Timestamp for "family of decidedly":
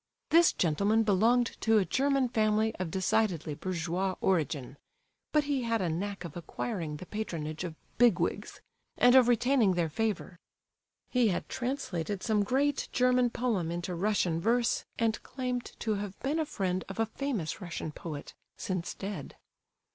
2.27-3.53